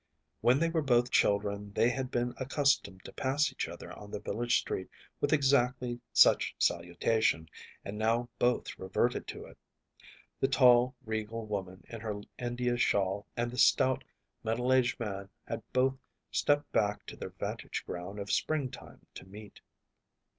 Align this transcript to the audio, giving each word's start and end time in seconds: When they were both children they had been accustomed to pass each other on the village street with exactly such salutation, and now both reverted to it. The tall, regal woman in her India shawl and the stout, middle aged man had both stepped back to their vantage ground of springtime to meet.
When 0.39 0.57
they 0.57 0.69
were 0.71 0.81
both 0.81 1.11
children 1.11 1.73
they 1.73 1.91
had 1.91 2.09
been 2.09 2.33
accustomed 2.37 3.05
to 3.05 3.13
pass 3.13 3.51
each 3.51 3.67
other 3.67 3.93
on 3.93 4.09
the 4.09 4.19
village 4.19 4.57
street 4.57 4.89
with 5.19 5.31
exactly 5.31 5.99
such 6.11 6.55
salutation, 6.57 7.47
and 7.85 7.99
now 7.99 8.27
both 8.39 8.79
reverted 8.79 9.27
to 9.27 9.45
it. 9.45 9.59
The 10.39 10.47
tall, 10.47 10.95
regal 11.05 11.45
woman 11.45 11.83
in 11.87 12.01
her 12.01 12.19
India 12.39 12.77
shawl 12.77 13.27
and 13.37 13.51
the 13.51 13.59
stout, 13.59 14.03
middle 14.43 14.73
aged 14.73 14.99
man 14.99 15.29
had 15.45 15.61
both 15.71 15.99
stepped 16.31 16.71
back 16.71 17.05
to 17.05 17.15
their 17.15 17.29
vantage 17.29 17.83
ground 17.85 18.17
of 18.17 18.31
springtime 18.31 19.05
to 19.13 19.27
meet. 19.27 19.61